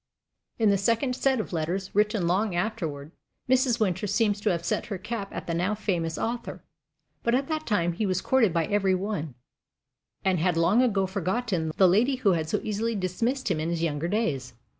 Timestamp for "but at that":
7.21-7.67